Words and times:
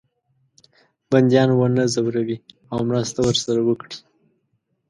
بندیان 1.09 1.49
ونه 1.53 1.83
زوروي 1.93 2.37
او 2.71 2.79
مرسته 2.89 3.19
ورسره 3.23 3.61
وکړي. 3.67 3.95